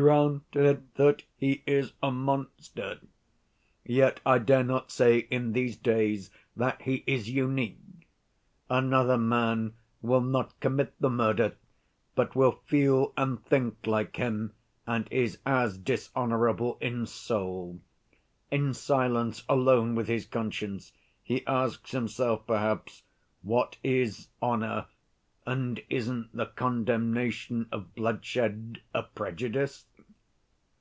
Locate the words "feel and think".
12.66-13.88